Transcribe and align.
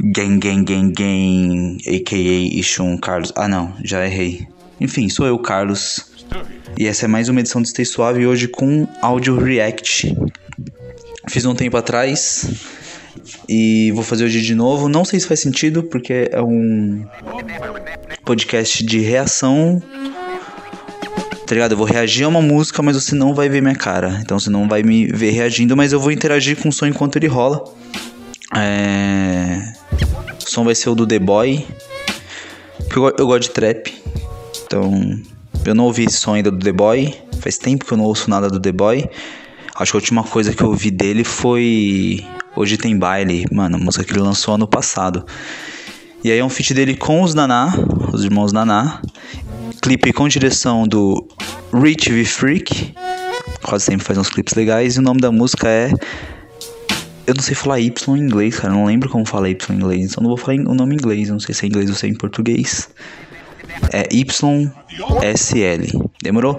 Gang, 0.00 0.38
gang, 0.38 0.64
gang, 0.64 0.92
gang, 0.92 1.78
a.k.a. 1.86 2.58
Ishun 2.58 2.98
Carlos. 2.98 3.32
Ah, 3.34 3.48
não, 3.48 3.74
já 3.82 4.04
errei. 4.04 4.46
Enfim, 4.80 5.08
sou 5.08 5.26
eu, 5.26 5.38
Carlos. 5.38 6.12
E 6.78 6.86
essa 6.86 7.06
é 7.06 7.08
mais 7.08 7.28
uma 7.28 7.40
edição 7.40 7.62
do 7.62 7.68
Stay 7.68 7.84
Suave, 7.84 8.26
hoje 8.26 8.46
com 8.46 8.86
áudio 9.00 9.38
react. 9.38 10.14
Fiz 11.28 11.44
um 11.46 11.54
tempo 11.54 11.76
atrás 11.76 12.46
e 13.48 13.90
vou 13.92 14.04
fazer 14.04 14.24
hoje 14.24 14.42
de 14.42 14.54
novo. 14.54 14.88
Não 14.88 15.04
sei 15.04 15.18
se 15.18 15.26
faz 15.26 15.40
sentido, 15.40 15.82
porque 15.82 16.28
é 16.30 16.42
um 16.42 17.06
podcast 18.24 18.84
de 18.84 19.00
reação. 19.00 19.82
Tá 21.46 21.54
ligado? 21.54 21.72
Eu 21.72 21.78
vou 21.78 21.86
reagir 21.86 22.24
a 22.24 22.28
uma 22.28 22.42
música, 22.42 22.82
mas 22.82 22.94
você 22.94 23.14
não 23.14 23.34
vai 23.34 23.48
ver 23.48 23.62
minha 23.62 23.74
cara. 23.74 24.18
Então 24.20 24.38
você 24.38 24.50
não 24.50 24.68
vai 24.68 24.82
me 24.82 25.06
ver 25.06 25.30
reagindo, 25.30 25.74
mas 25.74 25.92
eu 25.92 26.00
vou 26.00 26.12
interagir 26.12 26.56
com 26.56 26.68
o 26.68 26.72
som 26.72 26.86
enquanto 26.86 27.16
ele 27.16 27.26
rola. 27.26 27.64
É... 28.54 29.74
O 30.46 30.50
som 30.50 30.64
vai 30.64 30.74
ser 30.74 30.90
o 30.90 30.94
do 30.94 31.06
The 31.06 31.18
Boy. 31.18 31.66
Porque 32.78 32.98
eu, 32.98 33.14
eu 33.18 33.26
gosto 33.26 33.42
de 33.42 33.50
trap. 33.50 33.94
Então, 34.64 34.92
eu 35.64 35.74
não 35.74 35.84
ouvi 35.84 36.04
esse 36.04 36.16
som 36.16 36.34
ainda 36.34 36.50
do 36.50 36.58
The 36.58 36.72
Boy. 36.72 37.14
Faz 37.40 37.58
tempo 37.58 37.84
que 37.84 37.92
eu 37.92 37.98
não 37.98 38.04
ouço 38.04 38.30
nada 38.30 38.48
do 38.48 38.60
The 38.60 38.72
Boy. 38.72 39.08
Acho 39.74 39.92
que 39.92 39.96
a 39.96 40.00
última 40.00 40.24
coisa 40.24 40.52
que 40.52 40.62
eu 40.62 40.68
ouvi 40.68 40.90
dele 40.90 41.22
foi 41.22 42.26
Hoje 42.56 42.76
Tem 42.76 42.98
Baile, 42.98 43.46
mano, 43.52 43.76
a 43.76 43.78
música 43.78 44.02
que 44.02 44.12
ele 44.12 44.18
lançou 44.18 44.54
ano 44.54 44.66
passado. 44.66 45.24
E 46.24 46.32
aí 46.32 46.38
é 46.40 46.44
um 46.44 46.48
feat 46.48 46.74
dele 46.74 46.96
com 46.96 47.22
os 47.22 47.32
Naná, 47.32 47.72
os 48.12 48.24
irmãos 48.24 48.52
Naná. 48.52 49.00
Clipe 49.80 50.12
com 50.12 50.26
direção 50.26 50.82
do 50.84 51.28
Rich 51.72 52.12
V 52.12 52.24
Freak. 52.24 52.94
Quase 53.62 53.84
sempre 53.84 54.04
faz 54.04 54.18
uns 54.18 54.28
clipes 54.28 54.54
legais. 54.54 54.96
E 54.96 54.98
o 54.98 55.02
nome 55.02 55.20
da 55.20 55.30
música 55.30 55.68
é. 55.68 55.92
Eu 57.28 57.34
não 57.34 57.42
sei 57.42 57.54
falar 57.54 57.78
Y 57.78 58.16
em 58.16 58.20
inglês, 58.20 58.58
cara. 58.58 58.72
Eu 58.72 58.78
não 58.78 58.86
lembro 58.86 59.10
como 59.10 59.26
fala 59.26 59.50
Y 59.50 59.74
em 59.74 59.76
inglês. 59.76 60.10
Então 60.10 60.22
não 60.22 60.30
vou 60.30 60.38
falar 60.38 60.56
o 60.60 60.74
nome 60.74 60.94
em 60.94 60.96
inglês. 60.96 61.28
Eu 61.28 61.34
não 61.34 61.40
sei 61.40 61.54
se 61.54 61.66
é 61.66 61.68
em 61.68 61.70
inglês 61.70 61.90
ou 61.90 61.94
se 61.94 62.06
é 62.06 62.08
em 62.08 62.14
português. 62.14 62.88
É 63.92 64.08
YSL. 64.10 66.08
Demorou? 66.22 66.58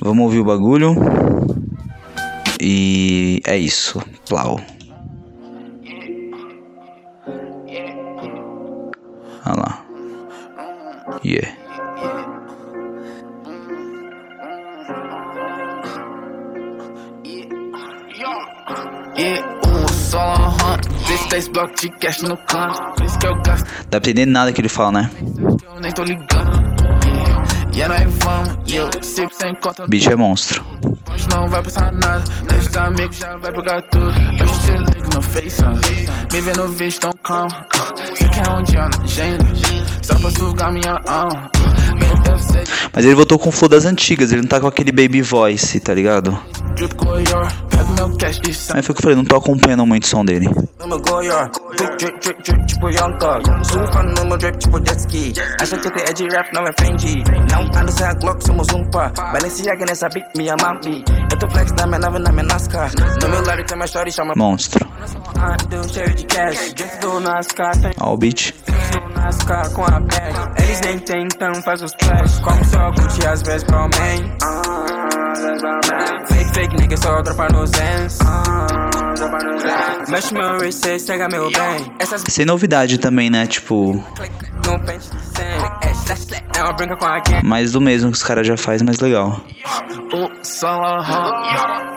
Vamos 0.00 0.24
ouvir 0.26 0.38
o 0.38 0.44
bagulho. 0.44 0.94
E 2.60 3.42
é 3.44 3.58
isso. 3.58 4.00
Plau. 4.28 4.60
Olha 9.44 9.56
lá. 9.56 9.84
Yeah. 11.24 11.64
Dá 19.16 19.53
pra 23.90 23.98
entender 23.98 24.26
nada 24.26 24.52
que 24.52 24.60
ele 24.60 24.68
fala, 24.68 24.92
né? 24.92 25.10
Bicho 29.88 30.10
é 30.10 30.16
monstro. 30.16 30.64
Não 31.30 31.48
vai 31.48 31.62
passar 31.62 31.92
nada, 31.92 32.22
teus 32.48 32.76
amigos 32.76 33.16
já 33.16 33.36
vai 33.36 33.52
pegar 33.52 33.82
tudo. 33.82 34.12
Eu 34.38 34.46
te 34.46 34.70
ligo 34.94 35.14
no 35.14 35.22
Face, 35.22 35.62
me 36.32 36.40
vê 36.40 36.52
no 36.52 36.68
vídeo 36.68 37.00
tão 37.00 37.12
calmo. 37.22 37.50
Você 38.14 38.28
quer 38.28 38.50
um 38.50 38.62
dia 38.62 38.88
na 38.88 39.02
agenda, 39.02 39.44
só 40.02 40.14
pra 40.16 40.30
sugar 40.30 40.72
minha 40.72 41.00
alma. 41.06 41.50
Mas 42.92 43.04
ele 43.04 43.14
voltou 43.14 43.38
com 43.38 43.48
o 43.48 43.52
flow 43.52 43.68
das 43.68 43.84
antigas, 43.84 44.32
ele 44.32 44.42
não 44.42 44.48
tá 44.48 44.60
com 44.60 44.66
aquele 44.66 44.92
baby 44.92 45.20
voice, 45.22 45.78
tá 45.80 45.92
ligado? 45.94 46.38
Aí 48.74 48.82
foi 48.82 48.92
o 48.92 48.94
que 48.94 49.00
eu 49.00 49.02
falei, 49.02 49.16
não 49.16 49.24
tô 49.24 49.36
acompanhando 49.36 49.86
muito 49.86 50.04
o 50.04 50.06
som 50.08 50.24
dele. 50.24 50.48
Monstro. 64.36 64.86
Ó 68.00 68.14
o 68.14 68.16
beat. 68.16 68.54
Eles 70.74 70.80
nem 70.80 70.98
tentam, 70.98 71.54
faz 71.62 71.82
os 71.82 71.92
flash. 72.02 72.40
Como 72.40 72.64
só 72.64 72.90
às 73.28 73.42
vezes. 73.42 73.64
Fake, 76.26 76.52
fake, 76.52 76.76
nigga, 76.76 76.96
só 76.96 77.22
dropa 77.22 77.46
no 77.52 77.64
Zens. 77.64 78.18
Mexe 80.08 80.34
meu 80.34 80.72
cega 80.98 81.28
meu 81.28 81.48
bem. 81.48 81.92
Sem 82.28 82.44
novidade 82.44 82.98
também, 82.98 83.30
né? 83.30 83.46
Tipo. 83.46 84.04
Mais 87.44 87.70
do 87.70 87.80
mesmo 87.80 88.10
que 88.10 88.16
os 88.16 88.24
caras 88.24 88.44
já 88.44 88.56
faz, 88.56 88.82
mais 88.82 88.98
legal. 88.98 89.40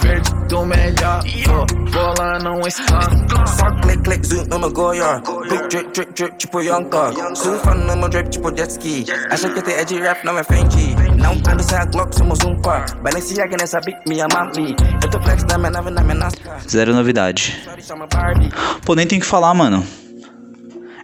Verde 0.00 0.33
do 0.54 0.64
melhor, 0.64 1.20
bola 1.92 2.38
não 2.38 2.60
está. 2.60 3.00
Só 3.44 3.72
click, 3.80 4.04
click, 4.04 4.24
zoom 4.24 4.44
no 4.44 4.60
meu 4.60 4.70
goiar. 4.70 5.20
Big 5.48 5.68
drip, 5.68 5.92
drip, 5.92 6.12
drip, 6.14 6.36
tipo 6.36 6.60
Young 6.60 6.84
Thug. 6.84 7.36
Surfando 7.36 7.84
no 7.84 7.96
meu 7.96 8.08
drip, 8.08 8.30
tipo 8.30 8.56
jet 8.56 8.70
ski. 8.70 9.04
Acha 9.30 9.50
que 9.50 9.68
é 9.68 9.84
de 9.84 9.98
rap, 9.98 10.24
não 10.24 10.38
é 10.38 10.44
Fendi. 10.44 10.94
Não 11.16 11.32
ando 11.32 11.60
sem 11.60 11.76
a 11.76 11.84
Glock, 11.86 12.14
somos 12.14 12.38
um 12.44 12.54
par. 12.62 12.86
Balenciaga 13.02 13.56
nessa 13.58 13.80
beat, 13.80 13.98
me 14.06 14.20
ama 14.20 14.52
me. 14.54 14.76
Eu 15.02 15.10
tô 15.10 15.20
flex 15.22 15.42
na 15.42 15.58
minha 15.58 15.70
nave, 15.72 15.90
na 15.90 16.02
minha 16.02 16.14
NASCAR. 16.14 16.60
Zero 16.68 16.94
novidade. 16.94 17.60
Pô, 18.86 18.94
nem 18.94 19.08
tem 19.08 19.18
que 19.18 19.26
falar, 19.26 19.52
mano. 19.54 19.84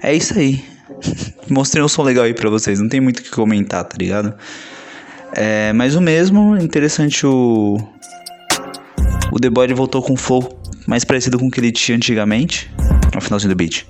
É 0.01 0.15
isso 0.15 0.39
aí. 0.39 0.65
Mostrei 1.51 1.83
um 1.83 1.89
som 1.89 2.05
legal 2.05 2.25
aí 2.25 2.35
pra 2.35 2.49
vocês, 2.49 2.79
não 2.79 2.89
tem 2.89 3.01
muito 3.01 3.19
o 3.19 3.23
que 3.23 3.31
comentar, 3.31 3.83
tá 3.83 3.97
ligado? 3.99 4.33
É, 5.33 5.73
mas 5.73 5.97
o 5.97 6.01
mesmo, 6.01 6.57
interessante 6.57 7.27
o. 7.27 7.79
O 9.33 9.39
The 9.39 9.49
Boy 9.49 9.73
voltou 9.75 10.03
com 10.03 10.15
um 10.15 10.17
flow 10.17 10.61
mais 10.87 11.05
parecido 11.05 11.39
com 11.39 11.47
o 11.47 11.51
que 11.51 11.61
ele 11.61 11.71
tinha 11.73 11.97
antigamente. 11.97 12.71
No 13.15 13.21
finalzinho 13.21 13.53
do 13.53 13.57
beat. 13.57 13.87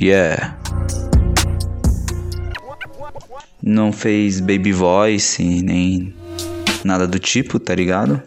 Yeah. 0.00 0.58
Não 3.62 3.92
fez 3.92 4.40
baby 4.40 4.72
voice, 4.72 5.42
nem 5.42 6.14
nada 6.84 7.06
do 7.06 7.18
tipo, 7.18 7.58
tá 7.58 7.74
ligado? 7.74 8.22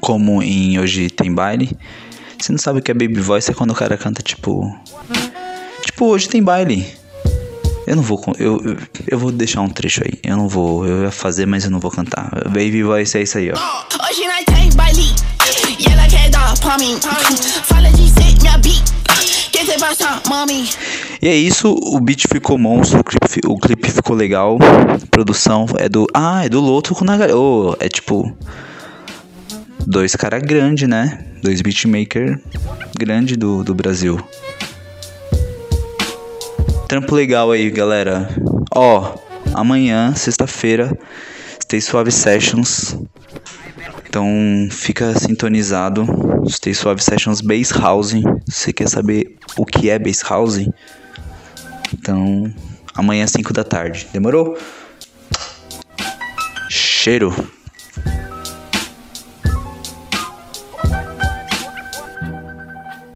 Como 0.00 0.42
em 0.42 0.78
Hoje 0.78 1.10
Tem 1.10 1.32
Baile. 1.32 1.76
Você 2.38 2.52
não 2.52 2.58
sabe 2.58 2.78
o 2.78 2.82
que 2.82 2.90
é 2.90 2.94
baby 2.94 3.20
voice, 3.20 3.50
é 3.50 3.54
quando 3.54 3.70
o 3.70 3.74
cara 3.74 3.96
canta 3.96 4.22
tipo. 4.22 4.70
Tipo, 5.82 6.06
hoje 6.06 6.28
tem 6.28 6.42
baile. 6.42 6.86
Eu 7.86 7.96
não 7.96 8.02
vou. 8.02 8.22
Eu, 8.38 8.60
eu, 8.64 8.76
eu, 9.08 9.18
vou 9.18 9.30
deixar 9.30 9.60
um 9.60 9.68
trecho 9.68 10.02
aí. 10.04 10.18
Eu 10.22 10.36
não 10.36 10.48
vou. 10.48 10.86
Eu 10.86 11.02
ia 11.02 11.10
fazer, 11.10 11.46
mas 11.46 11.64
eu 11.64 11.70
não 11.70 11.80
vou 11.80 11.90
cantar. 11.90 12.30
Baby 12.46 12.82
voice 12.82 13.18
é 13.18 13.22
isso 13.22 13.38
aí, 13.38 13.50
ó. 13.50 13.54
Hoje 13.54 14.26
nós 14.26 14.44
tem 14.44 14.70
baile. 14.74 15.14
E 15.78 15.92
ela 15.92 16.06
quer 16.08 16.30
dar 16.30 16.58
pra 16.58 16.78
mim. 16.78 16.98
Fala 17.64 17.90
de 17.90 18.08
ser 18.08 18.40
minha 18.40 18.58
beat. 18.58 18.94
E 21.22 21.28
é 21.28 21.34
isso, 21.34 21.70
o 21.70 22.00
beat 22.00 22.26
ficou 22.28 22.58
monstro, 22.58 23.00
o 23.00 23.04
clipe, 23.04 23.40
o 23.46 23.56
clipe 23.56 23.90
ficou 23.90 24.14
legal. 24.14 24.58
A 24.60 25.06
produção 25.06 25.66
é 25.78 25.88
do. 25.88 26.06
Ah, 26.12 26.44
é 26.44 26.48
do 26.48 26.60
Loto 26.60 26.94
com 26.94 27.04
Nagar. 27.04 27.30
Oh, 27.30 27.74
é 27.80 27.88
tipo. 27.88 28.36
Dois 29.86 30.16
caras 30.16 30.42
grandes, 30.42 30.88
né? 30.88 31.24
Dois 31.42 31.60
beatmaker 31.60 32.40
grande 32.98 33.36
do, 33.36 33.62
do 33.62 33.74
Brasil. 33.74 34.18
Trampo 36.88 37.14
legal 37.14 37.50
aí, 37.50 37.70
galera. 37.70 38.28
Ó, 38.74 39.14
amanhã, 39.54 40.14
sexta-feira, 40.14 40.96
Stay 41.62 41.80
Suave 41.80 42.12
Sessions. 42.12 42.96
Então 44.06 44.28
fica 44.70 45.18
sintonizado. 45.18 46.06
Stay 46.48 46.74
Suave 46.74 47.02
Sessions 47.02 47.40
Bass 47.40 47.70
House. 47.70 48.14
Você 48.46 48.72
quer 48.72 48.88
saber 48.88 49.36
o 49.56 49.64
que 49.64 49.90
é 49.90 49.98
Bass 49.98 50.22
House? 50.22 50.68
Então, 51.92 52.52
amanhã 52.94 53.24
às 53.24 53.30
5 53.30 53.52
da 53.52 53.64
tarde. 53.64 54.06
Demorou? 54.12 54.56
Cheiro. 56.68 57.34